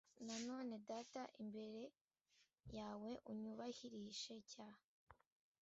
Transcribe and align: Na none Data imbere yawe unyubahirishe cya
Na 0.27 0.35
none 0.49 0.75
Data 0.89 1.21
imbere 1.41 1.81
yawe 2.77 3.11
unyubahirishe 3.31 4.35
cya 4.51 4.67